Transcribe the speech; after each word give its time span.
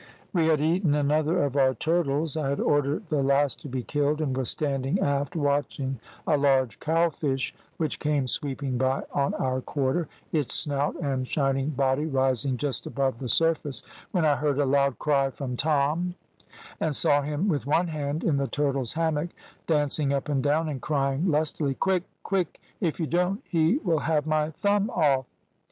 "We 0.33 0.47
had 0.47 0.61
eaten 0.61 0.95
another 0.95 1.43
of 1.43 1.55
our 1.55 1.75
turtles. 1.75 2.35
I 2.35 2.49
had 2.49 2.59
ordered 2.59 3.07
the 3.09 3.21
last 3.21 3.61
to 3.61 3.67
be 3.69 3.83
killed, 3.83 4.19
and 4.19 4.35
was 4.35 4.49
standing 4.49 4.99
aft 4.99 5.35
watching 5.35 5.99
a 6.25 6.37
large 6.37 6.79
cow 6.79 7.11
fish 7.11 7.53
which 7.77 7.99
came 7.99 8.25
sweeping 8.25 8.79
by 8.79 9.03
on 9.13 9.35
our 9.35 9.61
quarter, 9.61 10.07
its 10.31 10.55
snout 10.55 10.95
and 10.99 11.27
shining 11.27 11.69
body 11.69 12.07
rising 12.07 12.57
just 12.57 12.87
above 12.87 13.19
the 13.19 13.29
surface, 13.29 13.83
when 14.11 14.25
I 14.25 14.37
heard 14.37 14.57
a 14.57 14.65
loud 14.65 14.97
cry 14.97 15.29
from 15.29 15.55
Tom, 15.55 16.15
and 16.79 16.87
I 16.87 16.91
saw 16.93 17.21
him 17.21 17.47
with 17.47 17.67
one 17.67 17.89
hand 17.89 18.23
in 18.23 18.37
the 18.37 18.47
turtle's 18.47 18.93
hammock 18.93 19.29
dancing 19.67 20.11
up 20.11 20.29
and 20.29 20.41
down, 20.41 20.67
and 20.67 20.81
crying 20.81 21.29
lustily, 21.29 21.75
`Quick, 21.75 22.05
quick! 22.23 22.59
if 22.79 22.99
you 22.99 23.05
don't, 23.05 23.43
he 23.47 23.77
will 23.83 23.99
have 23.99 24.25
my 24.25 24.49
thumb 24.49 24.89
off.' 24.89 25.27